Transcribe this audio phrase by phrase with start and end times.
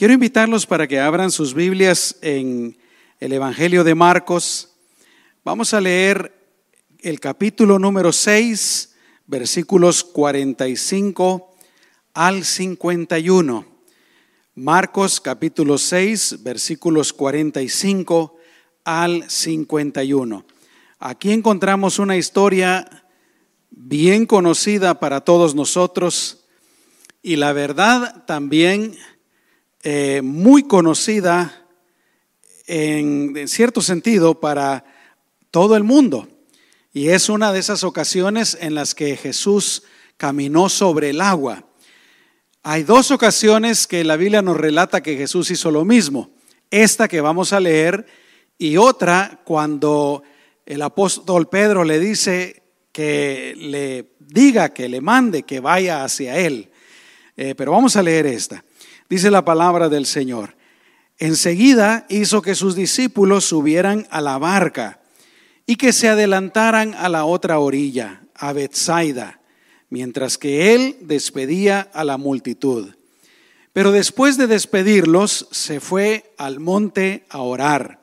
[0.00, 2.78] Quiero invitarlos para que abran sus Biblias en
[3.18, 4.70] el Evangelio de Marcos.
[5.44, 6.34] Vamos a leer
[7.00, 8.94] el capítulo número 6,
[9.26, 11.54] versículos 45
[12.14, 13.66] al 51.
[14.54, 18.38] Marcos capítulo 6, versículos 45
[18.84, 20.46] al 51.
[20.98, 23.04] Aquí encontramos una historia
[23.68, 26.46] bien conocida para todos nosotros
[27.22, 28.96] y la verdad también
[29.82, 31.66] eh, muy conocida
[32.66, 34.84] en, cierto sentido para
[35.50, 36.28] todo el mundo.
[36.92, 39.84] Y es una de esas ocasiones en las que Jesús
[40.16, 41.64] caminó sobre el agua.
[42.62, 46.30] Hay dos ocasiones que la Biblia nos relata que Jesús hizo lo mismo.
[46.70, 48.06] Esta que vamos a leer
[48.58, 50.22] y otra cuando
[50.66, 56.70] el apóstol Pedro le dice que le diga, que le mande, que vaya hacia él.
[57.36, 58.62] Eh, pero vamos a leer esta.
[59.10, 60.54] Dice la palabra del Señor.
[61.18, 65.00] Enseguida hizo que sus discípulos subieran a la barca
[65.66, 69.40] y que se adelantaran a la otra orilla, a Bethsaida,
[69.88, 72.94] mientras que él despedía a la multitud.
[73.72, 77.98] Pero después de despedirlos, se fue al monte a orar.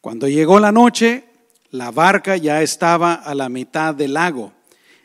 [0.00, 1.24] Cuando llegó la noche,
[1.70, 4.54] la barca ya estaba a la mitad del lago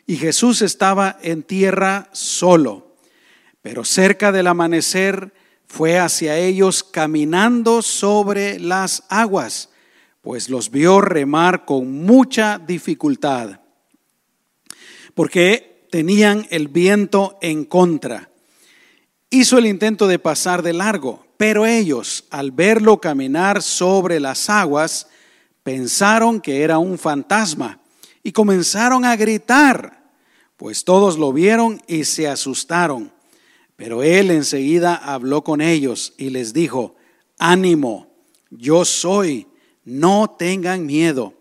[0.06, 2.85] y Jesús estaba en tierra solo.
[3.66, 5.32] Pero cerca del amanecer
[5.66, 9.70] fue hacia ellos caminando sobre las aguas,
[10.22, 13.58] pues los vio remar con mucha dificultad,
[15.14, 18.30] porque tenían el viento en contra.
[19.30, 25.08] Hizo el intento de pasar de largo, pero ellos, al verlo caminar sobre las aguas,
[25.64, 27.80] pensaron que era un fantasma
[28.22, 30.04] y comenzaron a gritar,
[30.56, 33.15] pues todos lo vieron y se asustaron.
[33.76, 36.96] Pero él enseguida habló con ellos y les dijo,
[37.38, 38.08] ánimo,
[38.50, 39.46] yo soy,
[39.84, 41.34] no tengan miedo.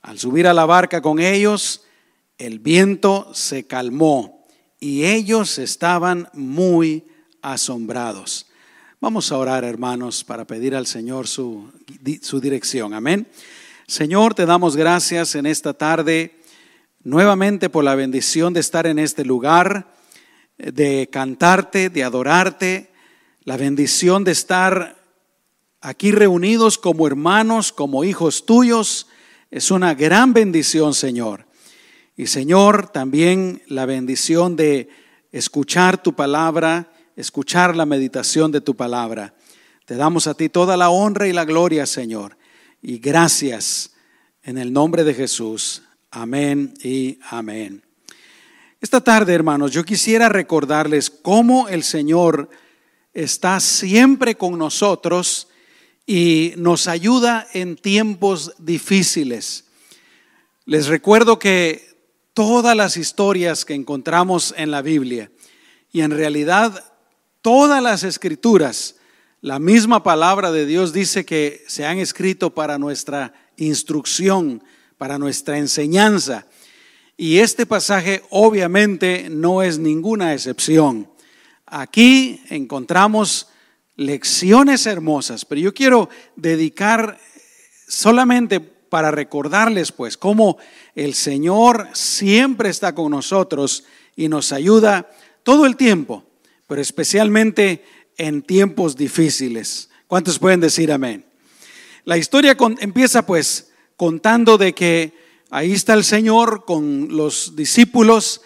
[0.00, 1.84] Al subir a la barca con ellos,
[2.38, 4.46] el viento se calmó
[4.78, 7.04] y ellos estaban muy
[7.42, 8.46] asombrados.
[9.00, 11.72] Vamos a orar, hermanos, para pedir al Señor su,
[12.22, 12.94] su dirección.
[12.94, 13.26] Amén.
[13.88, 16.40] Señor, te damos gracias en esta tarde
[17.02, 19.95] nuevamente por la bendición de estar en este lugar
[20.58, 22.90] de cantarte, de adorarte,
[23.44, 24.96] la bendición de estar
[25.80, 29.06] aquí reunidos como hermanos, como hijos tuyos,
[29.50, 31.46] es una gran bendición, Señor.
[32.16, 34.88] Y Señor, también la bendición de
[35.30, 39.34] escuchar tu palabra, escuchar la meditación de tu palabra.
[39.84, 42.36] Te damos a ti toda la honra y la gloria, Señor.
[42.82, 43.92] Y gracias
[44.42, 45.82] en el nombre de Jesús.
[46.10, 47.85] Amén y amén.
[48.78, 52.50] Esta tarde, hermanos, yo quisiera recordarles cómo el Señor
[53.14, 55.48] está siempre con nosotros
[56.04, 59.64] y nos ayuda en tiempos difíciles.
[60.66, 61.96] Les recuerdo que
[62.34, 65.30] todas las historias que encontramos en la Biblia
[65.90, 66.84] y en realidad
[67.40, 68.96] todas las escrituras,
[69.40, 74.62] la misma palabra de Dios dice que se han escrito para nuestra instrucción,
[74.98, 76.46] para nuestra enseñanza.
[77.16, 81.08] Y este pasaje obviamente no es ninguna excepción.
[81.64, 83.48] Aquí encontramos
[83.96, 87.18] lecciones hermosas, pero yo quiero dedicar
[87.88, 90.58] solamente para recordarles pues cómo
[90.94, 93.84] el Señor siempre está con nosotros
[94.14, 95.10] y nos ayuda
[95.42, 96.24] todo el tiempo,
[96.66, 97.82] pero especialmente
[98.18, 99.90] en tiempos difíciles.
[100.06, 101.24] ¿Cuántos pueden decir amén?
[102.04, 108.40] La historia empieza pues contando de que Ahí está el Señor con los discípulos.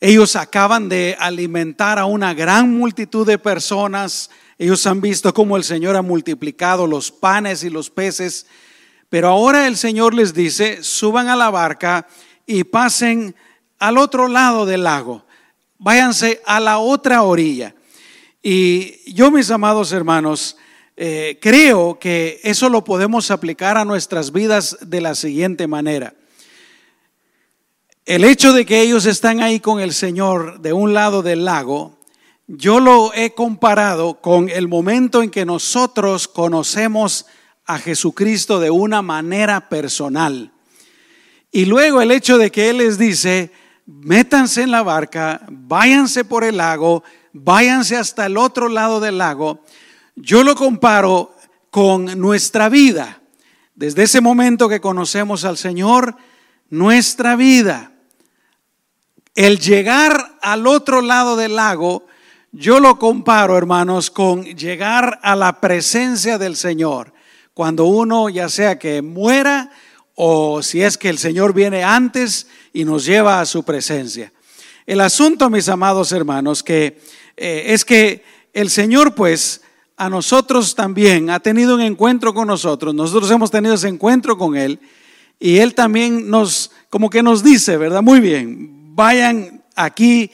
[0.00, 4.28] Ellos acaban de alimentar a una gran multitud de personas.
[4.58, 8.46] Ellos han visto cómo el Señor ha multiplicado los panes y los peces.
[9.08, 12.08] Pero ahora el Señor les dice, suban a la barca
[12.46, 13.36] y pasen
[13.78, 15.24] al otro lado del lago.
[15.78, 17.76] Váyanse a la otra orilla.
[18.42, 20.56] Y yo, mis amados hermanos,
[21.00, 26.14] eh, creo que eso lo podemos aplicar a nuestras vidas de la siguiente manera.
[28.04, 31.96] El hecho de que ellos están ahí con el Señor de un lado del lago,
[32.48, 37.26] yo lo he comparado con el momento en que nosotros conocemos
[37.64, 40.50] a Jesucristo de una manera personal.
[41.52, 43.52] Y luego el hecho de que Él les dice,
[43.86, 49.62] métanse en la barca, váyanse por el lago, váyanse hasta el otro lado del lago,
[50.20, 51.34] yo lo comparo
[51.70, 53.20] con nuestra vida.
[53.74, 56.16] Desde ese momento que conocemos al Señor,
[56.70, 57.92] nuestra vida.
[59.34, 62.06] El llegar al otro lado del lago,
[62.50, 67.12] Yo lo comparo, hermanos, con llegar a la presencia del Señor.
[67.52, 69.70] Cuando uno, ya sea que muera
[70.14, 74.32] o si es que el Señor viene antes y nos lleva a su presencia.
[74.86, 76.98] El asunto, mis amados hermanos, que
[77.36, 78.24] eh, es que
[78.54, 79.60] el Señor, pues,
[79.98, 82.94] a nosotros también ha tenido un encuentro con nosotros.
[82.94, 84.78] Nosotros hemos tenido ese encuentro con Él
[85.40, 88.00] y Él también nos, como que nos dice, ¿verdad?
[88.00, 90.30] Muy bien, vayan aquí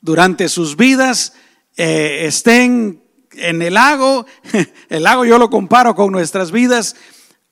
[0.00, 1.32] durante sus vidas,
[1.76, 4.26] eh, estén en el lago,
[4.88, 6.96] el lago yo lo comparo con nuestras vidas,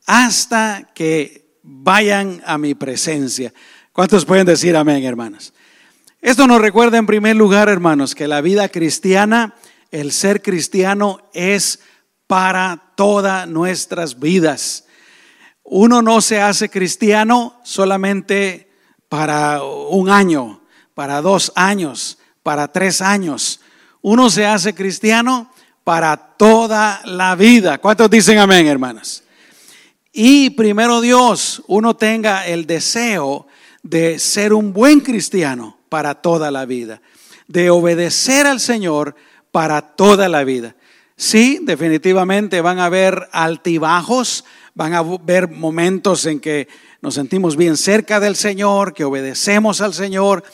[0.04, 3.54] hasta que vayan a mi presencia.
[3.93, 5.54] ¿Cuántos pueden decir amén, hermanos?
[6.20, 9.54] Esto nos recuerda en primer lugar, hermanos, que la vida cristiana,
[9.90, 11.80] el ser cristiano es
[12.26, 14.84] para todas nuestras vidas.
[15.62, 18.70] Uno no se hace cristiano solamente
[19.08, 20.62] para un año,
[20.94, 23.60] para dos años, para tres años.
[24.02, 25.50] Uno se hace cristiano
[25.84, 27.78] para toda la vida.
[27.78, 29.22] ¿Cuántos dicen amén, hermanas?
[30.12, 33.46] Y primero Dios, uno tenga el deseo
[33.82, 37.00] de ser un buen cristiano para toda la vida,
[37.46, 39.14] de obedecer al Señor
[39.56, 40.76] para toda la vida.
[41.17, 44.44] Sí, definitivamente van a haber altibajos,
[44.75, 46.69] van a haber momentos en que
[47.00, 50.44] nos sentimos bien cerca del Señor, que obedecemos al Señor,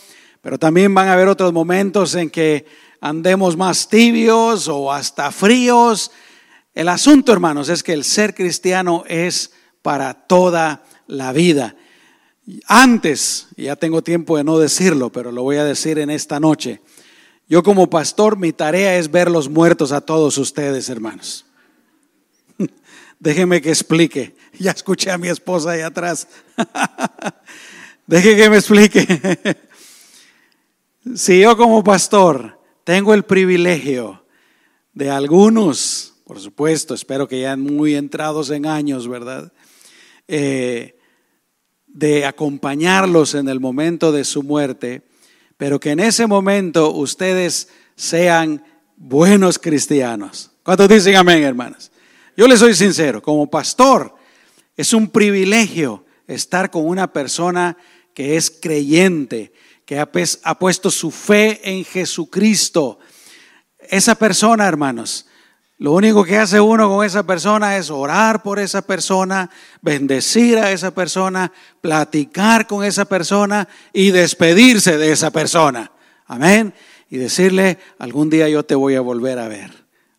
[0.41, 2.65] pero también van a haber otros momentos en que
[3.01, 6.13] andemos más tibios o hasta fríos.
[6.73, 9.51] El asunto, hermanos, es que el ser cristiano es
[9.83, 11.75] para toda la vida.
[12.69, 16.81] Antes, ya tengo tiempo de no decirlo, pero lo voy a decir en esta noche.
[17.53, 21.45] Yo como pastor, mi tarea es ver los muertos a todos ustedes, hermanos.
[23.21, 24.35] Déjeme que explique.
[24.59, 26.29] Ya escuché a mi esposa ahí atrás.
[28.07, 29.05] Déjeme que me explique.
[31.15, 34.25] si yo como pastor tengo el privilegio
[34.95, 39.53] de algunos, por supuesto, espero que ya muy entrados en años, ¿verdad?
[40.27, 40.97] Eh,
[41.87, 45.03] de acompañarlos en el momento de su muerte,
[45.57, 48.65] pero que en ese momento ustedes sean
[48.97, 50.51] buenos cristianos.
[50.63, 51.91] ¿Cuántos dicen amén, hermanas?
[52.37, 54.15] Yo le soy sincero, como pastor,
[54.77, 57.77] es un privilegio estar con una persona
[58.15, 59.53] que es creyente,
[59.85, 62.99] que ha puesto su fe en Jesucristo.
[63.79, 65.27] Esa persona, hermanos,
[65.83, 69.51] lo único que hace uno con esa persona es orar por esa persona,
[69.81, 71.51] bendecir a esa persona,
[71.81, 75.91] platicar con esa persona y despedirse de esa persona.
[76.27, 76.73] Amén.
[77.11, 79.73] Y decirle, algún día yo te voy a volver a ver.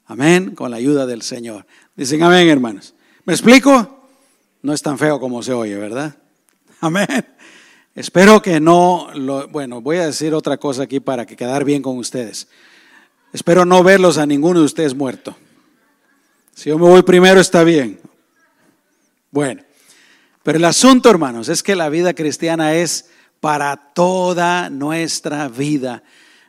[0.06, 0.54] Amén.
[0.54, 1.66] Con la ayuda del Señor.
[1.96, 2.94] Dicen amén, hermanos.
[3.24, 4.06] ¿Me explico?
[4.64, 6.18] No es tan feo como se oye, ¿verdad?
[6.82, 7.08] Amén.
[7.96, 11.82] Espero que no, lo, bueno, voy a decir otra cosa aquí para que quedar bien
[11.82, 12.50] con ustedes.
[13.32, 15.38] Espero no verlos a ninguno de ustedes muerto.
[16.56, 18.00] Si yo me voy primero está bien.
[19.32, 19.64] Bueno,
[20.44, 23.10] pero el asunto, hermanos, es que la vida cristiana es
[23.40, 26.04] para toda nuestra vida.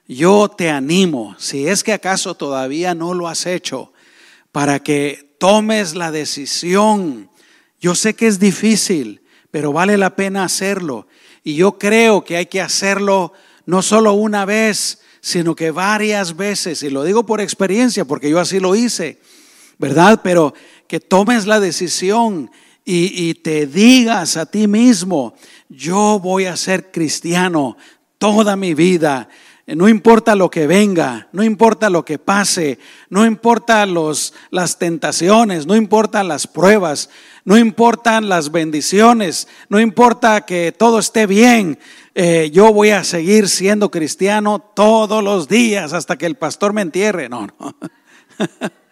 [0.06, 3.92] Yo te animo, si es que acaso todavía no lo has hecho,
[4.52, 7.30] para que tomes la decisión.
[7.80, 11.06] Yo sé que es difícil, pero vale la pena hacerlo.
[11.42, 13.32] Y yo creo que hay que hacerlo
[13.66, 16.82] no solo una vez, sino que varias veces.
[16.82, 19.18] Y lo digo por experiencia, porque yo así lo hice,
[19.78, 20.20] ¿verdad?
[20.22, 20.54] Pero
[20.86, 22.50] que tomes la decisión
[22.84, 25.34] y, y te digas a ti mismo,
[25.68, 27.76] yo voy a ser cristiano
[28.18, 29.28] toda mi vida
[29.66, 32.78] no importa lo que venga, no importa lo que pase,
[33.08, 37.08] no importa los, las tentaciones, no importan las pruebas,
[37.46, 41.78] no importan las bendiciones, no importa que todo esté bien.
[42.14, 46.82] Eh, yo voy a seguir siendo cristiano todos los días hasta que el pastor me
[46.82, 47.30] entierre.
[47.30, 47.74] No, no.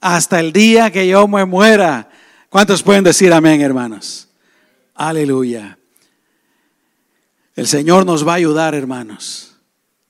[0.00, 2.10] hasta el día que yo me muera.
[2.48, 4.28] ¿Cuántos pueden decir amén, hermanos?
[4.94, 5.78] Aleluya.
[7.54, 9.56] El Señor nos va a ayudar, hermanos.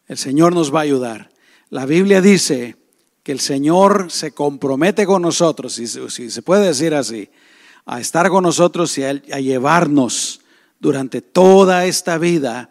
[0.06, 1.30] El Señor nos va a ayudar.
[1.70, 2.76] La Biblia dice
[3.22, 7.30] que el Señor se compromete con nosotros, si, se puede decir así,
[7.84, 10.40] a estar con nosotros y a, a llevarnos
[10.78, 12.70] durante toda esta vida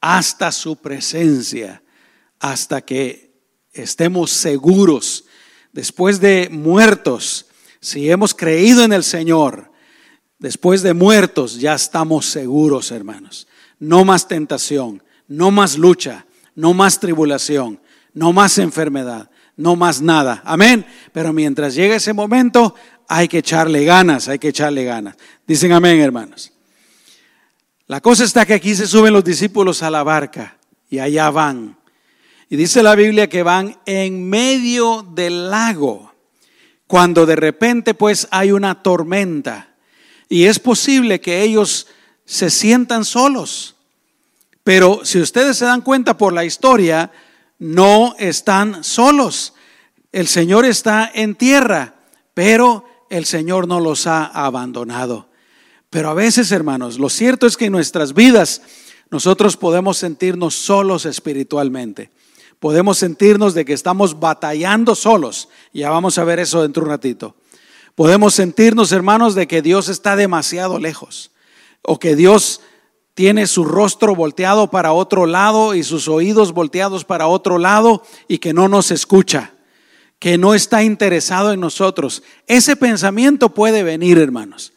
[0.00, 1.82] hasta su presencia,
[2.38, 3.32] hasta que
[3.72, 5.24] estemos seguros,
[5.72, 7.46] después de muertos,
[7.80, 9.70] si hemos creído en el Señor,
[10.38, 13.46] después de muertos ya estamos seguros, hermanos.
[13.78, 17.80] No más tentación, no más lucha, no más tribulación,
[18.12, 20.42] no más enfermedad, no más nada.
[20.44, 20.84] Amén.
[21.12, 22.74] Pero mientras llegue ese momento,
[23.08, 25.16] hay que echarle ganas, hay que echarle ganas.
[25.46, 26.52] Dicen amén, hermanos.
[27.86, 30.58] La cosa está que aquí se suben los discípulos a la barca
[30.88, 31.79] y allá van.
[32.52, 36.12] Y dice la Biblia que van en medio del lago,
[36.88, 39.76] cuando de repente pues hay una tormenta.
[40.28, 41.86] Y es posible que ellos
[42.24, 43.76] se sientan solos.
[44.64, 47.12] Pero si ustedes se dan cuenta por la historia,
[47.60, 49.54] no están solos.
[50.10, 51.94] El Señor está en tierra,
[52.34, 55.28] pero el Señor no los ha abandonado.
[55.88, 58.62] Pero a veces, hermanos, lo cierto es que en nuestras vidas
[59.08, 62.10] nosotros podemos sentirnos solos espiritualmente.
[62.60, 65.48] Podemos sentirnos de que estamos batallando solos.
[65.72, 67.34] Ya vamos a ver eso dentro de un ratito.
[67.94, 71.32] Podemos sentirnos, hermanos, de que Dios está demasiado lejos
[71.82, 72.60] o que Dios
[73.14, 78.38] tiene su rostro volteado para otro lado y sus oídos volteados para otro lado y
[78.38, 79.52] que no nos escucha,
[80.18, 82.22] que no está interesado en nosotros.
[82.46, 84.74] Ese pensamiento puede venir, hermanos.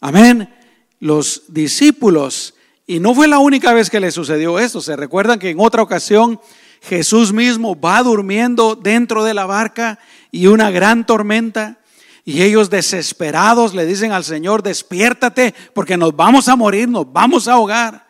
[0.00, 0.54] Amén.
[1.00, 2.54] Los discípulos,
[2.86, 5.82] y no fue la única vez que le sucedió esto, se recuerdan que en otra
[5.82, 6.40] ocasión
[6.82, 9.98] Jesús mismo va durmiendo dentro de la barca
[10.30, 11.78] y una gran tormenta
[12.24, 17.48] y ellos desesperados le dicen al Señor, despiértate porque nos vamos a morir, nos vamos
[17.48, 18.06] a ahogar.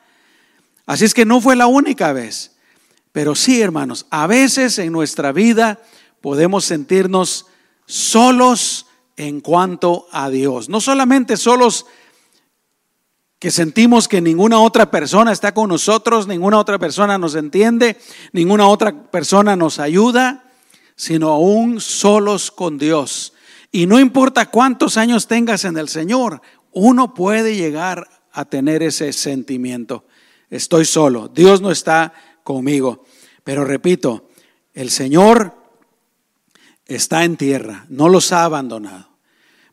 [0.87, 2.57] Así es que no fue la única vez.
[3.13, 5.81] Pero sí, hermanos, a veces en nuestra vida
[6.21, 7.47] podemos sentirnos
[7.87, 10.69] solos en cuanto a Dios.
[10.69, 11.87] No solamente solos
[13.38, 17.97] que sentimos que ninguna otra persona está con nosotros, ninguna otra persona nos entiende,
[18.33, 20.50] ninguna otra persona nos ayuda,
[20.97, 23.33] sino aún solos con Dios.
[23.71, 26.42] Y no importa cuántos años tengas en el Señor,
[26.73, 30.04] uno puede llegar a tener ese sentimiento.
[30.50, 33.04] Estoy solo, Dios no está conmigo.
[33.45, 34.28] Pero repito,
[34.75, 35.54] el Señor
[36.87, 39.09] está en tierra, no los ha abandonado.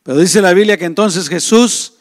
[0.02, 1.95] Pero dice la Biblia que entonces Jesús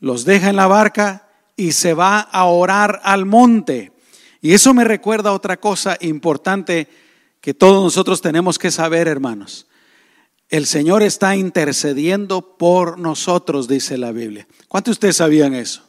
[0.00, 3.92] los deja en la barca y se va a orar al monte.
[4.40, 6.88] Y eso me recuerda otra cosa importante
[7.40, 9.66] que todos nosotros tenemos que saber, hermanos.
[10.48, 14.46] El Señor está intercediendo por nosotros, dice la Biblia.
[14.68, 15.82] ¿Cuántos de ustedes sabían eso?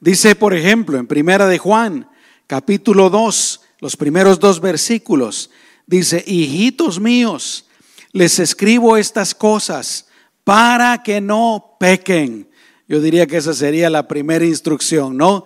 [0.00, 2.08] Dice, por ejemplo, en Primera de Juan,
[2.46, 5.50] capítulo 2, los primeros dos versículos,
[5.86, 7.66] dice, hijitos míos,
[8.12, 10.08] les escribo estas cosas
[10.42, 12.49] para que no pequen.
[12.90, 15.44] Yo diría que esa sería la primera instrucción, ¿no?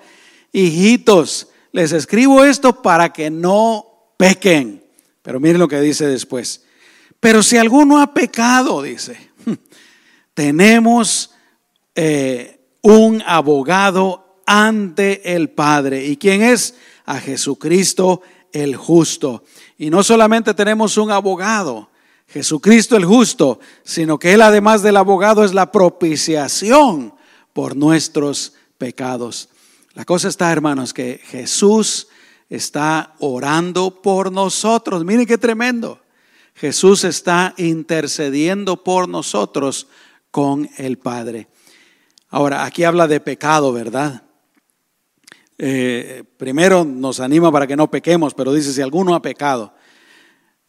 [0.50, 4.82] Hijitos, les escribo esto para que no pequen.
[5.20, 6.64] Pero miren lo que dice después.
[7.20, 9.18] Pero si alguno ha pecado, dice,
[10.32, 11.32] tenemos
[11.94, 16.06] eh, un abogado ante el Padre.
[16.06, 16.76] ¿Y quién es?
[17.04, 18.22] A Jesucristo
[18.54, 19.44] el justo.
[19.76, 21.90] Y no solamente tenemos un abogado,
[22.26, 27.12] Jesucristo el justo, sino que Él además del abogado es la propiciación
[27.54, 29.48] por nuestros pecados.
[29.94, 32.08] La cosa está, hermanos, que Jesús
[32.50, 35.04] está orando por nosotros.
[35.04, 36.00] Miren qué tremendo.
[36.54, 39.86] Jesús está intercediendo por nosotros
[40.30, 41.48] con el Padre.
[42.28, 44.24] Ahora, aquí habla de pecado, ¿verdad?
[45.56, 49.72] Eh, primero nos anima para que no pequemos, pero dice si alguno ha pecado.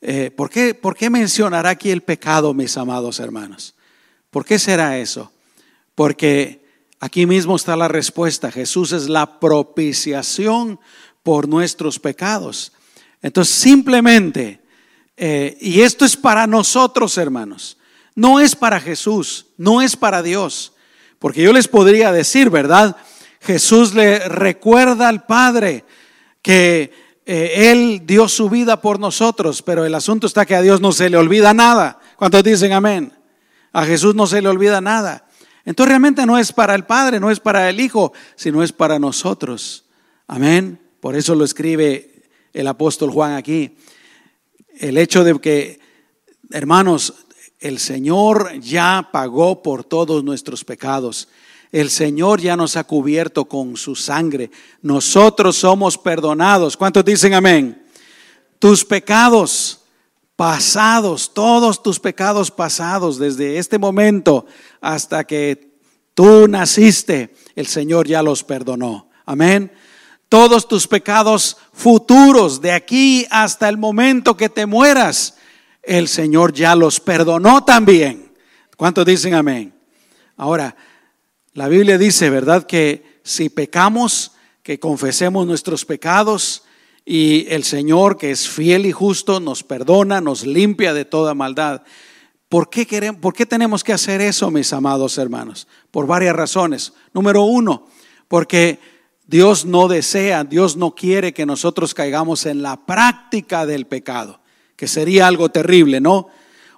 [0.01, 3.73] Eh, ¿por, qué, ¿Por qué mencionará aquí el pecado, mis amados hermanos?
[4.29, 5.31] ¿Por qué será eso?
[5.95, 6.64] Porque
[7.05, 8.51] aquí mismo está la respuesta.
[8.51, 10.79] Jesús es la propiciación
[11.23, 12.71] por nuestros pecados.
[13.21, 14.65] Entonces, simplemente
[15.17, 17.77] eh, y esto es para nosotros, hermanos.
[18.15, 20.73] No es para Jesús, no es para Dios.
[21.19, 22.95] Porque yo les podría decir, ¿verdad?
[23.41, 25.85] Jesús le recuerda al Padre
[26.41, 26.91] que
[27.25, 30.91] eh, Él dio su vida por nosotros, pero el asunto está que a Dios no
[30.91, 31.99] se le olvida nada.
[32.17, 33.13] ¿Cuántos dicen amén?
[33.71, 35.24] A Jesús no se le olvida nada.
[35.65, 38.99] Entonces realmente no es para el Padre, no es para el Hijo, sino es para
[38.99, 39.85] nosotros.
[40.27, 40.79] Amén.
[40.99, 43.75] Por eso lo escribe el apóstol Juan aquí
[44.79, 45.79] el hecho de que,
[46.51, 47.13] hermanos,
[47.59, 51.29] el Señor ya pagó por todos nuestros pecados.
[51.71, 54.51] El Señor ya nos ha cubierto con su sangre.
[54.81, 56.77] Nosotros somos perdonados.
[56.77, 57.83] ¿Cuántos dicen amén?
[58.59, 59.81] Tus pecados
[60.35, 64.45] pasados, todos tus pecados pasados, desde este momento
[64.81, 65.79] hasta que
[66.13, 69.09] tú naciste, el Señor ya los perdonó.
[69.25, 69.71] Amén
[70.35, 75.37] todos tus pecados futuros, de aquí hasta el momento que te mueras,
[75.81, 78.33] el Señor ya los perdonó también.
[78.75, 79.73] ¿Cuántos dicen amén?
[80.35, 80.75] Ahora,
[81.53, 82.65] la Biblia dice, ¿verdad?
[82.65, 86.63] Que si pecamos, que confesemos nuestros pecados
[87.05, 91.83] y el Señor, que es fiel y justo, nos perdona, nos limpia de toda maldad.
[92.49, 95.67] ¿Por qué, queremos, ¿Por qué tenemos que hacer eso, mis amados hermanos?
[95.91, 96.93] Por varias razones.
[97.13, 97.87] Número uno,
[98.27, 98.79] porque
[99.27, 104.39] Dios no desea, Dios no quiere que nosotros caigamos en la práctica del pecado,
[104.75, 106.29] que sería algo terrible, ¿no?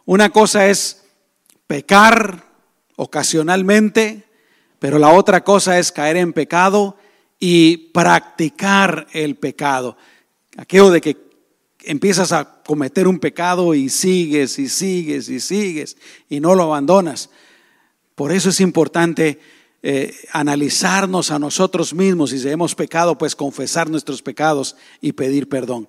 [0.04, 1.06] Una cosa es
[1.68, 2.44] pecar
[2.98, 4.26] ocasionalmente,
[4.80, 6.98] pero la otra cosa es caer en pecado
[7.40, 9.98] y practicar el pecado.
[10.58, 11.16] Aquello de que
[11.84, 15.98] empiezas a cometer un pecado y sigues y sigues y sigues
[16.28, 17.30] y no lo abandonas.
[18.16, 19.40] Por eso es importante
[19.84, 25.48] eh, analizarnos a nosotros mismos y si hemos pecado, pues confesar nuestros pecados y pedir
[25.48, 25.88] perdón.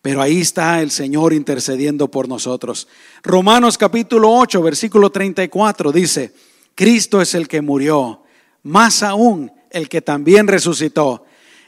[0.00, 2.86] Pero ahí está el Señor intercediendo por nosotros.
[3.24, 6.32] Romanos capítulo 8, versículo 34 dice,
[6.76, 8.22] Cristo es el que murió,
[8.62, 11.24] más aún el que también resucitó,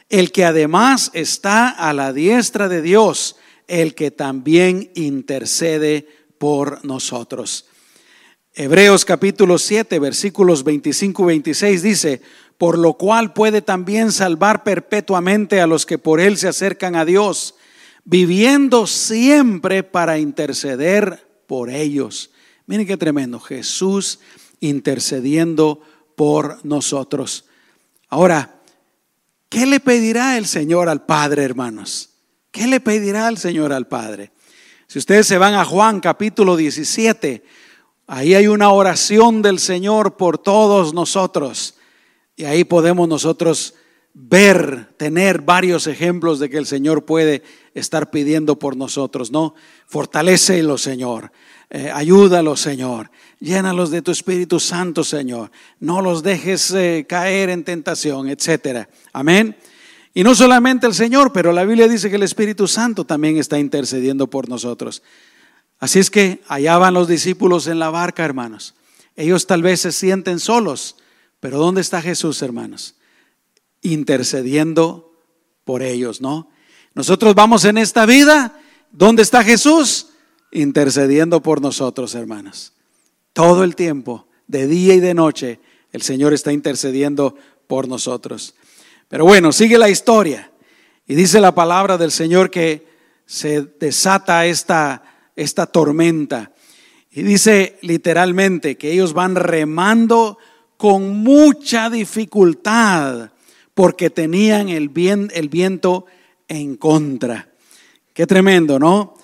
[0.09, 3.35] el que además está a la diestra de Dios,
[3.67, 7.65] el que también intercede por nosotros.
[8.53, 12.21] Hebreos capítulo 7, versículos 25 y 26 dice,
[12.57, 17.05] por lo cual puede también salvar perpetuamente a los que por él se acercan a
[17.05, 17.55] Dios,
[18.03, 22.31] viviendo siempre para interceder por ellos.
[22.65, 24.19] Miren qué tremendo, Jesús
[24.59, 25.81] intercediendo
[26.15, 27.45] por nosotros.
[28.09, 28.56] Ahora,
[29.49, 32.09] ¿qué le pedirá el Señor al Padre, hermanos?
[32.51, 34.31] ¿Qué le pedirá el Señor al Padre?
[34.87, 37.43] Si ustedes se van a Juan capítulo 17,
[38.09, 41.75] Ahí hay una oración del Señor por todos nosotros.
[42.37, 43.75] Y ahí podemos nosotros
[44.13, 49.55] ver, tener varios ejemplos de que el Señor puede estar pidiendo por nosotros, ¿no?
[49.87, 51.33] Fortalecelo, Señor.
[51.69, 53.11] Eh, ayúdalo, Señor.
[53.39, 55.51] Llénalos de tu Espíritu Santo, Señor.
[55.79, 58.89] No los dejes eh, caer en tentación, etcétera.
[59.11, 59.55] Amén.
[60.13, 63.59] Y no solamente el Señor, pero la Biblia dice que el Espíritu Santo también está
[63.59, 65.03] intercediendo por nosotros.
[65.77, 68.73] Así es que allá van los discípulos en la barca, hermanos.
[69.15, 70.95] Ellos tal vez se sienten solos,
[71.39, 72.95] pero ¿dónde está Jesús, hermanos?
[73.81, 75.11] Intercediendo
[75.65, 76.49] por ellos, ¿no?
[76.95, 78.59] Nosotros vamos en esta vida,
[78.91, 80.07] ¿dónde está Jesús?
[80.51, 82.73] Intercediendo por nosotros, hermanos.
[83.33, 85.59] Todo el tiempo, de día y de noche,
[85.91, 87.35] el Señor está intercediendo
[87.67, 88.55] por nosotros.
[89.07, 90.51] Pero bueno, sigue la historia.
[91.05, 92.87] Y dice la palabra del Señor que
[93.25, 95.03] se desata esta
[95.37, 96.51] esta tormenta.
[97.11, 100.37] Y dice literalmente que ellos van remando
[100.75, 103.31] con mucha dificultad
[103.73, 104.91] porque tenían el,
[105.33, 106.05] el viento
[106.47, 107.49] en contra.
[108.13, 109.15] Qué tremendo, ¿no?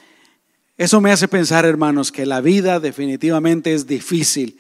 [0.78, 4.60] Eso me hace pensar, hermanos, que la vida definitivamente es difícil.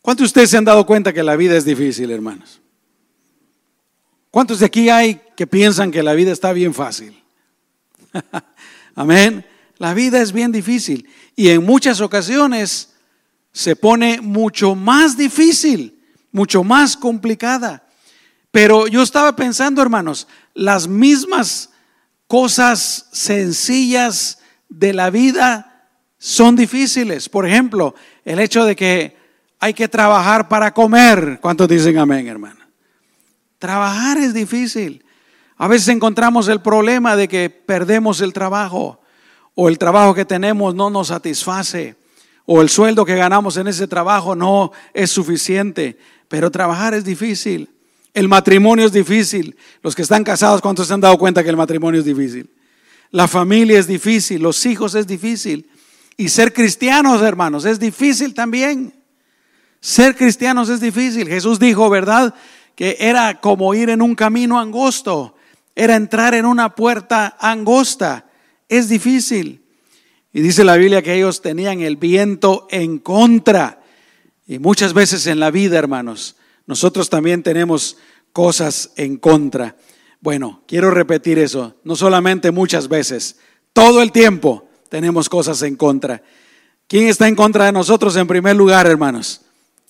[0.00, 2.60] ¿Cuántos de ustedes se han dado cuenta que la vida es difícil, hermanos?
[4.30, 7.22] ¿Cuántos de aquí hay que piensan que la vida está bien fácil?
[8.94, 9.44] Amén.
[9.76, 12.94] La vida es bien difícil y en muchas ocasiones
[13.52, 17.86] se pone mucho más difícil, mucho más complicada.
[18.50, 21.70] Pero yo estaba pensando, hermanos, las mismas
[22.26, 24.38] cosas sencillas
[24.78, 27.28] de la vida son difíciles.
[27.28, 29.16] Por ejemplo, el hecho de que
[29.58, 31.38] hay que trabajar para comer.
[31.40, 32.60] ¿Cuántos dicen amén, hermano?
[33.58, 35.04] Trabajar es difícil.
[35.56, 39.00] A veces encontramos el problema de que perdemos el trabajo
[39.54, 41.94] o el trabajo que tenemos no nos satisface,
[42.46, 47.68] o el sueldo que ganamos en ese trabajo no es suficiente, pero trabajar es difícil.
[48.14, 49.56] El matrimonio es difícil.
[49.82, 52.50] Los que están casados, ¿cuántos se han dado cuenta que el matrimonio es difícil?
[53.12, 55.70] La familia es difícil, los hijos es difícil.
[56.16, 58.92] Y ser cristianos, hermanos, es difícil también.
[59.80, 61.28] Ser cristianos es difícil.
[61.28, 62.34] Jesús dijo, ¿verdad?
[62.74, 65.36] Que era como ir en un camino angosto,
[65.74, 68.26] era entrar en una puerta angosta
[68.72, 69.62] es difícil.
[70.32, 73.82] Y dice la Biblia que ellos tenían el viento en contra.
[74.46, 77.98] Y muchas veces en la vida, hermanos, nosotros también tenemos
[78.32, 79.76] cosas en contra.
[80.22, 83.38] Bueno, quiero repetir eso, no solamente muchas veces,
[83.72, 86.22] todo el tiempo tenemos cosas en contra.
[86.86, 89.40] ¿Quién está en contra de nosotros en primer lugar, hermanos?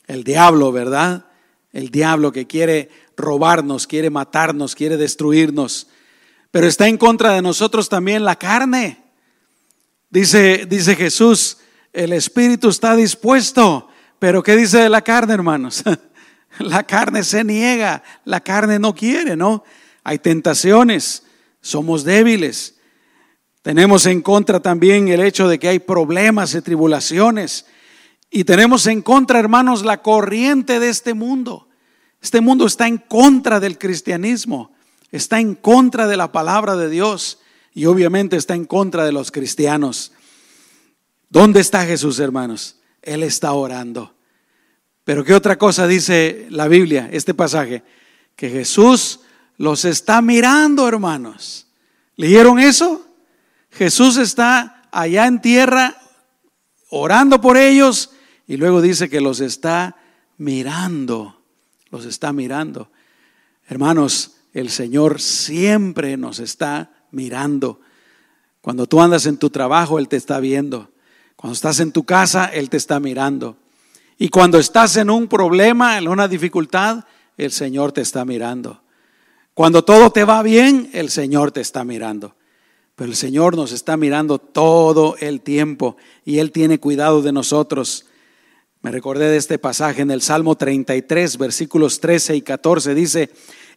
[0.07, 1.27] El diablo, ¿verdad?
[1.71, 5.89] El diablo que quiere robarnos, quiere matarnos, quiere destruirnos.
[6.51, 9.05] Pero está en contra de nosotros también la carne.
[10.09, 11.59] Dice, dice Jesús,
[11.93, 13.87] el espíritu está dispuesto,
[14.19, 15.83] pero ¿qué dice de la carne, hermanos?
[16.59, 19.63] la carne se niega, la carne no quiere, ¿no?
[20.05, 21.25] Hay tentaciones,
[21.61, 22.77] somos débiles.
[23.63, 27.67] Tenemos en contra también el hecho de que hay problemas y tribulaciones.
[28.31, 31.69] Y tenemos en contra, hermanos, la corriente de este mundo.
[32.21, 34.73] Este mundo está en contra del cristianismo
[35.13, 37.39] está en contra de la palabra de Dios
[37.75, 40.13] y obviamente está en contra de los cristianos.
[41.29, 42.81] ¿Dónde está Jesús, hermanos?
[43.03, 44.15] Él está orando.
[45.05, 47.83] Pero ¿qué otra cosa dice la Biblia, este pasaje?
[48.37, 49.21] Que Jesús
[49.63, 51.69] los está mirando, hermanos.
[52.17, 53.07] ¿Leyeron eso?
[53.71, 55.97] Jesús está allá en tierra
[56.91, 58.11] orando por ellos
[58.49, 59.95] y luego dice que los está
[60.37, 61.41] mirando,
[61.91, 62.91] los está mirando.
[63.69, 67.81] Hermanos, el Señor siempre nos está mirando.
[68.63, 70.91] Cuando tú andas en tu trabajo, Él te está viendo.
[71.37, 73.57] Cuando estás en tu casa, Él te está mirando.
[74.19, 77.05] Y cuando estás en un problema, en una dificultad,
[77.37, 78.82] el Señor te está mirando.
[79.55, 82.35] Cuando todo te va bien, el Señor te está mirando.
[82.95, 88.07] Pero el Señor nos está mirando todo el tiempo y Él tiene cuidado de nosotros.
[88.81, 92.95] Me recordé de este pasaje en el Salmo 33, versículos 13 y 14.
[92.95, 93.31] Dice,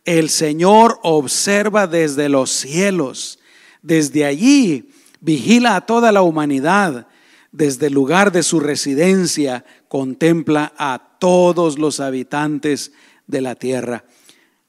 [0.05, 3.39] el Señor observa desde los cielos,
[3.81, 7.07] desde allí vigila a toda la humanidad,
[7.51, 12.93] desde el lugar de su residencia contempla a todos los habitantes
[13.27, 14.05] de la tierra.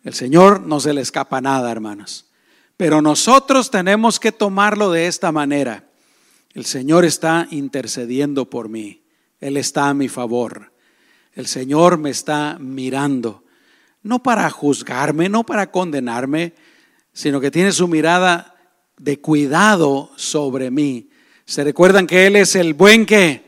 [0.06, 2.26] El Señor no se le escapa nada, hermanos.
[2.76, 5.82] Pero nosotros tenemos que tomarlo de esta manera.
[6.54, 9.02] El Señor está intercediendo por mí.
[9.40, 10.70] Él está a mi favor.
[11.32, 13.42] El Señor me está mirando.
[14.04, 16.54] No para juzgarme, no para condenarme,
[17.12, 18.54] sino que tiene su mirada
[18.98, 21.10] de cuidado sobre mí.
[21.46, 23.42] Se recuerdan que Él es el buen que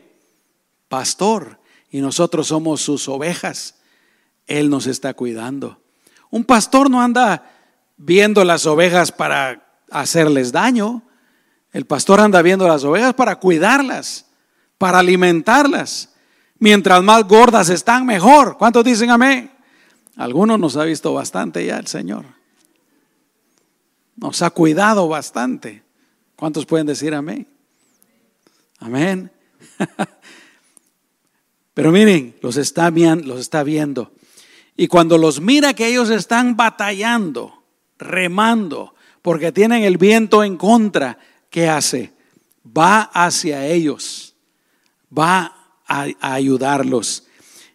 [0.89, 1.57] pastor
[1.89, 3.75] y nosotros somos sus ovejas.
[4.45, 5.79] Él nos está cuidando.
[6.29, 7.43] Un pastor no anda
[7.97, 11.03] viendo las ovejas para hacerles daño.
[11.71, 14.25] El pastor anda viendo las ovejas para cuidarlas,
[14.77, 16.09] para alimentarlas.
[16.57, 18.57] Mientras más gordas están, mejor.
[18.57, 19.51] ¿Cuántos dicen amén?
[20.17, 22.25] Algunos nos ha visto bastante ya el Señor.
[24.15, 25.83] Nos ha cuidado bastante.
[26.35, 27.47] ¿Cuántos pueden decir amén?
[28.79, 29.31] Amén.
[31.73, 34.11] Pero miren, los está, los está viendo.
[34.79, 37.65] Y cuando los mira que ellos están batallando,
[37.97, 41.17] remando, porque tienen el viento en contra,
[41.49, 42.13] ¿qué hace?
[42.65, 44.37] Va hacia ellos,
[45.11, 47.25] va a, ayudarlos.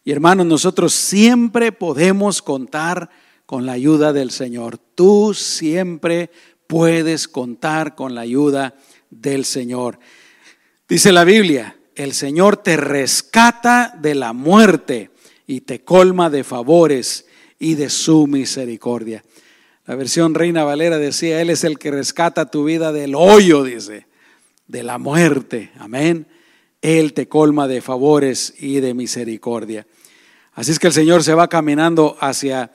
[0.03, 3.11] Y hermanos, nosotros siempre podemos contar
[3.45, 4.79] con la ayuda del Señor.
[4.79, 6.31] Tú siempre
[6.67, 8.77] puedes contar con la ayuda
[9.11, 9.99] del Señor.
[10.88, 15.11] Dice la Biblia, el Señor te rescata de la muerte
[15.46, 17.26] y te colma de favores
[17.59, 19.24] y de su misericordia.
[19.87, 24.07] La versión Reina Valera decía, Él es el que rescata tu vida del hoyo, dice,
[24.66, 25.70] de la muerte.
[25.78, 26.26] Amén.
[26.80, 29.87] Él te colma de favores y de misericordia.
[30.54, 32.72] Así es que el Señor se va caminando hacia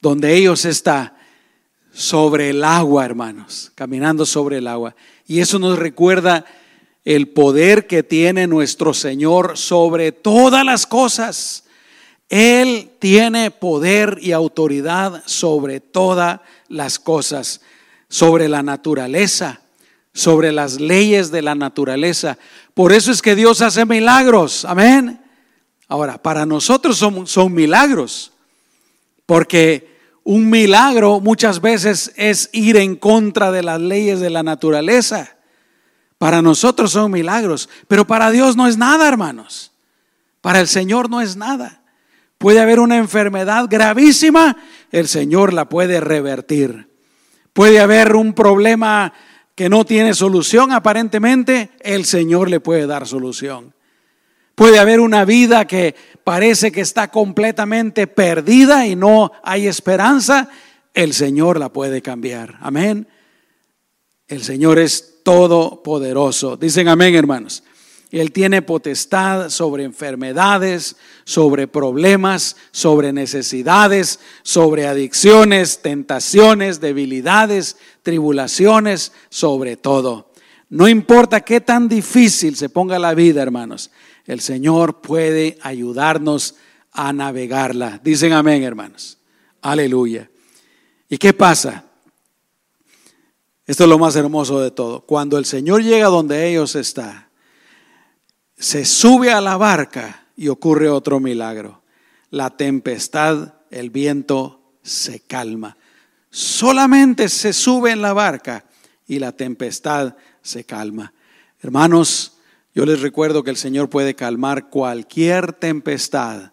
[0.00, 1.14] donde ellos están,
[1.92, 4.96] sobre el agua, hermanos, caminando sobre el agua.
[5.26, 6.44] Y eso nos recuerda
[7.04, 11.64] el poder que tiene nuestro Señor sobre todas las cosas.
[12.32, 17.60] Él tiene poder y autoridad sobre todas las cosas,
[18.08, 19.60] sobre la naturaleza,
[20.14, 22.38] sobre las leyes de la naturaleza.
[22.72, 24.64] Por eso es que Dios hace milagros.
[24.64, 25.20] Amén.
[25.88, 28.32] Ahora, para nosotros son, milagros,
[29.26, 35.36] porque un milagro muchas veces es ir en contra de las leyes de la naturaleza.
[36.16, 39.72] Para nosotros son milagros, pero para Dios no es nada, hermanos.
[40.40, 41.81] Para el Señor no es nada.
[42.42, 44.56] Puede haber una enfermedad gravísima,
[44.90, 46.88] el Señor la puede revertir.
[47.52, 49.12] Puede haber un problema
[49.54, 53.76] que no tiene solución aparentemente, el Señor le puede dar solución.
[54.56, 60.48] Puede haber una vida que parece que está completamente perdida y no hay esperanza,
[60.94, 62.58] el Señor la puede cambiar.
[62.60, 63.06] Amén.
[64.26, 66.56] El Señor es todopoderoso.
[66.56, 67.62] Dicen amén, hermanos.
[68.12, 79.76] Él tiene potestad sobre enfermedades, sobre problemas, sobre necesidades, sobre adicciones, tentaciones, debilidades, tribulaciones, sobre
[79.76, 80.30] todo.
[80.68, 83.90] No importa qué tan difícil se ponga la vida, hermanos,
[84.26, 86.56] el Señor puede ayudarnos
[86.92, 87.98] a navegarla.
[88.04, 89.18] Dicen amén, hermanos.
[89.62, 90.30] Aleluya.
[91.08, 91.84] ¿Y qué pasa?
[93.66, 95.00] Esto es lo más hermoso de todo.
[95.00, 97.31] Cuando el Señor llega donde ellos están,
[98.62, 101.82] se sube a la barca y ocurre otro milagro.
[102.30, 105.76] La tempestad, el viento se calma.
[106.30, 108.64] Solamente se sube en la barca
[109.08, 111.12] y la tempestad se calma.
[111.60, 112.38] Hermanos,
[112.72, 116.52] yo les recuerdo que el Señor puede calmar cualquier tempestad.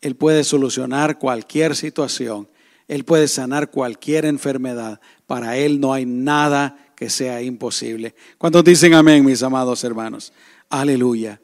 [0.00, 2.48] Él puede solucionar cualquier situación.
[2.88, 4.98] Él puede sanar cualquier enfermedad.
[5.26, 8.14] Para Él no hay nada que sea imposible.
[8.38, 10.32] ¿Cuántos dicen amén, mis amados hermanos?
[10.70, 11.38] Aleluya.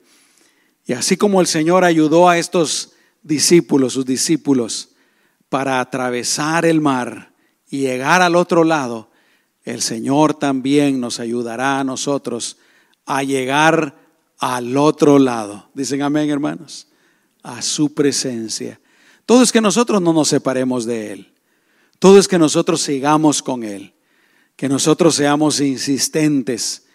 [0.86, 4.90] Y así como el Señor ayudó a estos discípulos, sus discípulos,
[5.48, 7.32] para atravesar el mar
[7.68, 9.10] y llegar al otro lado,
[9.64, 12.56] el Señor también nos ayudará a nosotros
[13.04, 13.96] a llegar
[14.38, 15.70] al otro lado.
[15.74, 16.86] Dicen amén, hermanos.
[17.42, 18.80] A su presencia.
[19.24, 21.32] Todo es que nosotros no nos separemos de Él.
[21.98, 23.94] Todo es que nosotros sigamos con Él.
[24.54, 26.86] Que nosotros seamos insistentes.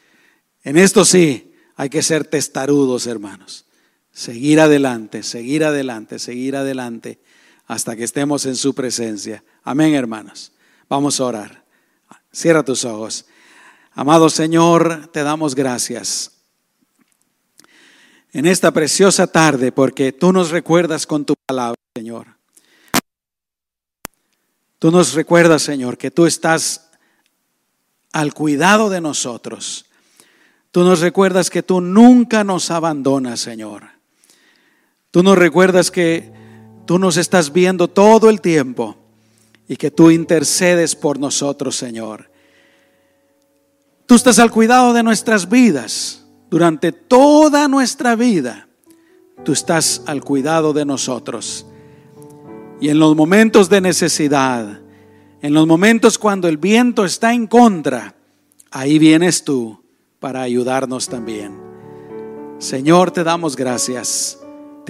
[0.63, 3.65] En esto sí, hay que ser testarudos, hermanos.
[4.11, 7.19] Seguir adelante, seguir adelante, seguir adelante
[7.67, 9.43] hasta que estemos en su presencia.
[9.63, 10.51] Amén, hermanos.
[10.89, 11.63] Vamos a orar.
[12.31, 13.25] Cierra tus ojos.
[13.93, 16.31] Amado Señor, te damos gracias
[18.33, 22.27] en esta preciosa tarde porque tú nos recuerdas con tu palabra, Señor.
[24.79, 26.89] Tú nos recuerdas, Señor, que tú estás
[28.11, 29.85] al cuidado de nosotros.
[30.71, 33.90] Tú nos recuerdas que tú nunca nos abandonas, Señor.
[35.11, 36.31] Tú nos recuerdas que
[36.85, 38.95] tú nos estás viendo todo el tiempo
[39.67, 42.31] y que tú intercedes por nosotros, Señor.
[44.05, 48.67] Tú estás al cuidado de nuestras vidas durante toda nuestra vida.
[49.45, 51.65] Tú estás al cuidado de nosotros.
[52.81, 54.81] Y en los momentos de necesidad,
[55.41, 58.15] en los momentos cuando el viento está en contra,
[58.69, 59.81] ahí vienes tú
[60.19, 61.57] para ayudarnos también.
[62.59, 64.40] Señor, te damos gracias,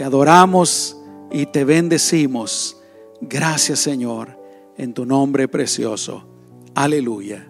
[0.01, 0.97] te adoramos
[1.29, 2.75] y te bendecimos.
[3.21, 4.35] Gracias, Señor,
[4.75, 6.27] en tu nombre precioso.
[6.73, 7.47] Aleluya.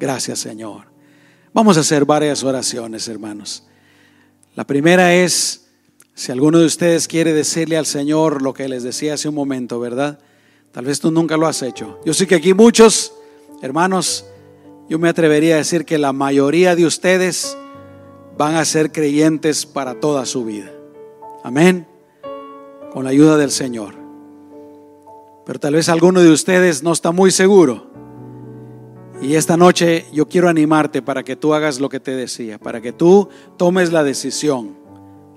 [0.00, 0.88] Gracias, Señor.
[1.52, 3.68] Vamos a hacer varias oraciones, hermanos.
[4.56, 5.68] La primera es,
[6.14, 9.78] si alguno de ustedes quiere decirle al Señor lo que les decía hace un momento,
[9.78, 10.18] ¿verdad?
[10.72, 12.00] Tal vez tú nunca lo has hecho.
[12.04, 13.12] Yo sé que aquí muchos,
[13.62, 14.24] hermanos,
[14.88, 17.56] yo me atrevería a decir que la mayoría de ustedes
[18.36, 20.73] van a ser creyentes para toda su vida.
[21.44, 21.86] Amén.
[22.90, 23.94] Con la ayuda del Señor.
[25.44, 27.90] Pero tal vez alguno de ustedes no está muy seguro.
[29.20, 32.80] Y esta noche yo quiero animarte para que tú hagas lo que te decía, para
[32.80, 33.28] que tú
[33.58, 34.74] tomes la decisión.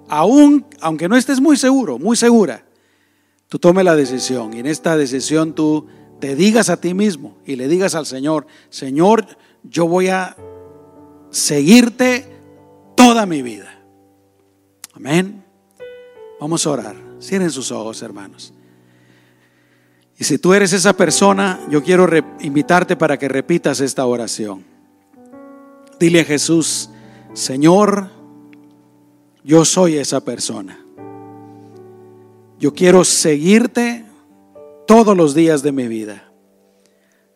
[0.07, 2.65] Aún, aunque no estés muy seguro, muy segura,
[3.49, 4.53] tú tomes la decisión.
[4.53, 5.87] Y en esta decisión tú
[6.21, 9.25] te digas a ti mismo y le digas al Señor, Señor,
[9.63, 10.37] yo voy a
[11.31, 12.25] seguirte
[12.95, 13.83] toda mi vida.
[14.93, 15.46] Amén.
[16.39, 16.95] Vamos a orar.
[17.19, 18.53] Cierren sus ojos, hermanos.
[20.17, 22.07] Y si tú eres esa persona, yo quiero
[22.39, 24.65] invitarte para que repitas esta oración.
[25.99, 26.89] Dile a Jesús,
[27.33, 28.09] Señor,
[29.43, 30.79] yo soy esa persona.
[32.59, 34.05] Yo quiero seguirte
[34.87, 36.31] todos los días de mi vida.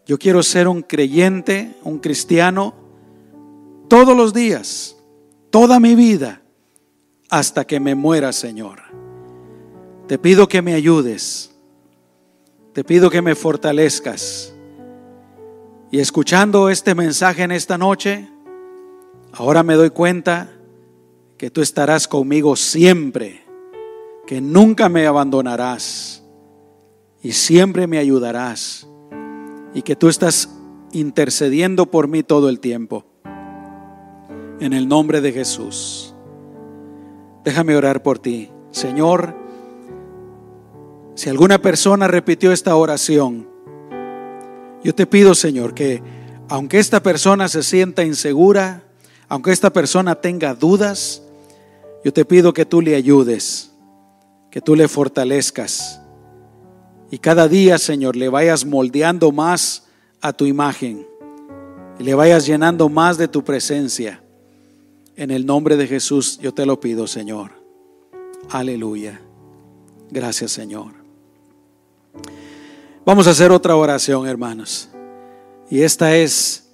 [0.08, 2.74] Yo quiero ser un creyente, un cristiano,
[3.88, 4.98] todos los días,
[5.52, 6.41] toda mi vida,
[7.32, 8.82] hasta que me muera, Señor.
[10.08, 11.52] Te pido que me ayudes
[12.74, 14.54] te pido que me fortalezcas.
[15.92, 18.30] Y escuchando este mensaje en esta noche,
[19.34, 20.50] ahora me doy cuenta
[21.38, 23.44] que tú estarás conmigo siempre,
[24.26, 26.24] que nunca me abandonarás
[27.22, 28.88] y siempre me ayudarás
[29.74, 30.50] y que tú estás
[30.94, 33.06] intercediendo por mí todo el tiempo.
[34.62, 36.11] En el nombre de Jesús.
[37.44, 38.52] Déjame orar por ti.
[38.72, 39.36] Señor,
[41.16, 43.48] si alguna persona repitió esta oración,
[44.84, 46.02] yo te pido, Señor, que
[46.50, 48.84] aunque esta persona se sienta insegura,
[49.28, 51.22] aunque esta persona tenga dudas,
[52.04, 53.72] yo te pido que tú le ayudes,
[54.50, 56.02] que tú le fortalezcas.
[57.12, 59.84] Y cada día, Señor, le vayas moldeando más
[60.22, 61.06] a tu imagen
[62.00, 64.24] y le vayas llenando más de tu presencia.
[65.16, 67.52] En el nombre de Jesús yo te lo pido, Señor.
[68.50, 69.22] Aleluya.
[70.10, 70.94] Gracias, Señor.
[73.06, 74.90] Vamos a hacer otra oración, hermanos.
[75.70, 76.70] Y esta es,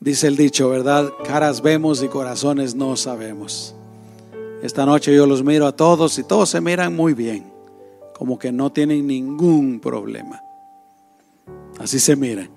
[0.00, 1.10] dice el dicho, ¿verdad?
[1.24, 3.74] Caras vemos y corazones no sabemos.
[4.62, 7.52] Esta noche yo los miro a todos y todos se miran muy bien,
[8.16, 10.40] como que no tienen ningún problema.
[11.78, 12.48] Así se miran.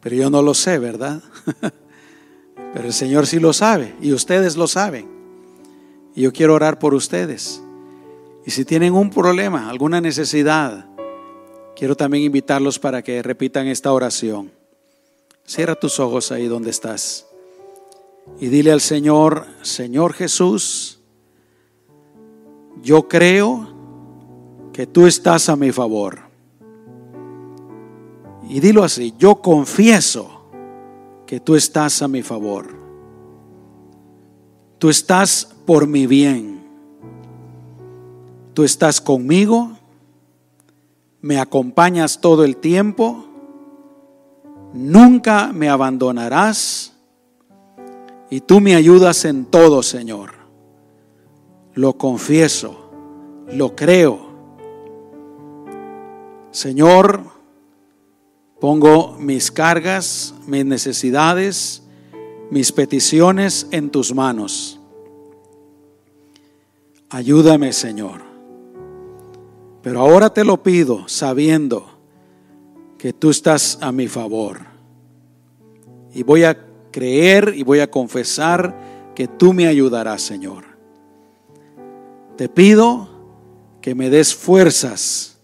[0.00, 1.20] Pero yo no lo sé, ¿verdad?
[2.76, 5.08] Pero el Señor sí lo sabe y ustedes lo saben.
[6.14, 7.62] Y yo quiero orar por ustedes.
[8.44, 10.86] Y si tienen un problema, alguna necesidad,
[11.74, 14.52] quiero también invitarlos para que repitan esta oración.
[15.46, 17.26] Cierra tus ojos ahí donde estás.
[18.38, 21.00] Y dile al Señor, Señor Jesús,
[22.82, 23.74] yo creo
[24.74, 26.18] que tú estás a mi favor.
[28.50, 30.35] Y dilo así, yo confieso
[31.26, 32.74] que tú estás a mi favor.
[34.78, 36.56] Tú estás por mi bien
[38.56, 39.72] tú estás conmigo,
[41.20, 43.26] me acompañas todo el tiempo,
[44.72, 46.94] nunca me abandonarás
[48.30, 50.30] y tú me ayudas en todo, Señor.
[51.74, 52.90] Lo confieso,
[53.52, 54.20] lo creo.
[56.50, 57.24] Señor,
[58.60, 61.82] pongo mis cargas, mis necesidades,
[62.50, 64.80] mis peticiones en tus manos.
[67.10, 68.22] Ayúdame, Señor.
[69.82, 71.86] Pero ahora te lo pido sabiendo
[72.98, 74.60] que tú estás a mi favor.
[76.12, 80.64] Y voy a creer y voy a confesar que tú me ayudarás, Señor.
[82.36, 83.08] Te pido
[83.80, 85.38] que me des fuerzas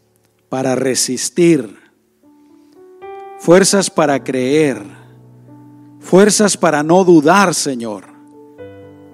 [0.49, 1.79] para resistir,
[3.43, 4.81] fuerzas para creer,
[5.99, 8.05] fuerzas para no dudar, Señor,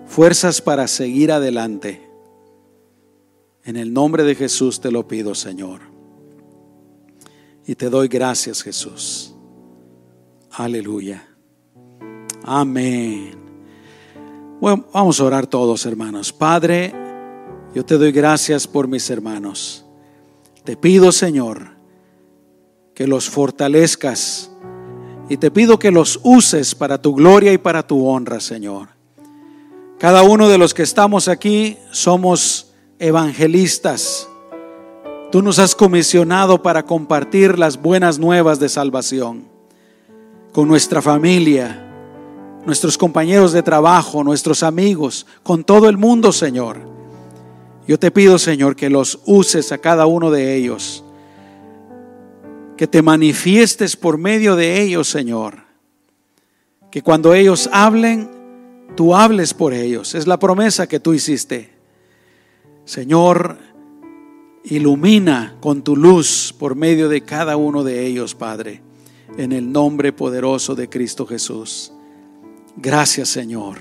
[0.07, 2.07] fuerzas para seguir adelante.
[3.65, 5.81] En el nombre de Jesús te lo pido, Señor.
[7.67, 9.35] Y te doy gracias, Jesús.
[10.51, 11.27] Aleluya.
[12.45, 13.33] Amén.
[14.61, 16.35] Bueno, vamos a orar todos, hermanos.
[16.35, 16.93] Padre,
[17.75, 19.87] yo te doy gracias por mis hermanos.
[20.65, 21.78] Te pido, Señor,
[22.99, 24.51] que los fortalezcas
[25.29, 28.89] y te pido que los uses para tu gloria y para tu honra, Señor.
[30.01, 34.29] Cada uno de los que estamos aquí somos evangelistas.
[35.31, 39.45] Tú nos has comisionado para compartir las buenas nuevas de salvación
[40.53, 41.89] con nuestra familia,
[42.67, 46.81] nuestros compañeros de trabajo, nuestros amigos, con todo el mundo, Señor.
[47.87, 51.05] Yo te pido, Señor, que los uses a cada uno de ellos,
[52.79, 55.65] que te manifiestes por medio de ellos, Señor.
[56.91, 58.31] Que cuando ellos hablen,
[58.97, 60.15] tú hables por ellos.
[60.15, 61.71] Es la promesa que tú hiciste.
[62.85, 63.59] Señor,
[64.65, 68.81] ilumina con tu luz por medio de cada uno de ellos, Padre,
[69.37, 71.93] en el nombre poderoso de Cristo Jesús.
[72.77, 73.79] Gracias Señor.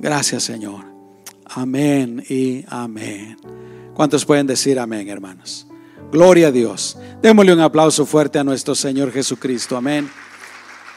[0.00, 0.86] Gracias Señor.
[1.44, 3.36] Amén y amén.
[3.92, 5.66] ¿Cuántos pueden decir amén, hermanos?
[6.12, 6.98] Gloria a Dios.
[7.22, 9.78] Démosle un aplauso fuerte a nuestro Señor Jesucristo.
[9.78, 10.10] Amén.